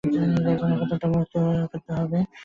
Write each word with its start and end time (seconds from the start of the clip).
তোমাদের 0.03 0.77
প্রত্যেককেই 0.79 1.11
মুক্ত 1.13 1.33
হইতে 1.71 1.91
হইবে। 1.97 2.19